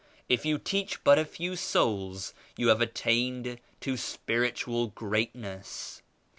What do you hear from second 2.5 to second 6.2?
you have attained to spiritual great ness.